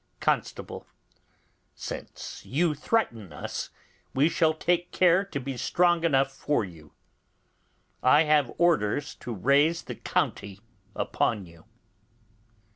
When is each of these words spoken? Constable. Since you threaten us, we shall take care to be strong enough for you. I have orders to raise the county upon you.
Constable. 0.19 0.87
Since 1.75 2.43
you 2.43 2.73
threaten 2.73 3.31
us, 3.31 3.69
we 4.15 4.29
shall 4.29 4.55
take 4.55 4.91
care 4.91 5.23
to 5.25 5.39
be 5.39 5.55
strong 5.57 6.03
enough 6.03 6.31
for 6.31 6.65
you. 6.65 6.93
I 8.01 8.23
have 8.23 8.51
orders 8.57 9.13
to 9.19 9.31
raise 9.31 9.83
the 9.83 9.93
county 9.95 10.59
upon 10.95 11.45
you. 11.45 11.65